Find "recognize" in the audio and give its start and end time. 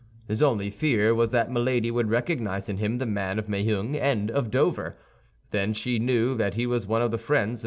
2.09-2.67